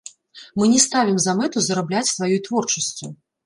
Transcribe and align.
Мы 0.61 0.69
не 0.71 0.79
ставім 0.85 1.21
за 1.27 1.37
мэту 1.43 1.57
зарабляць 1.67 2.05
сваёй 2.15 2.43
творчасцю. 2.51 3.17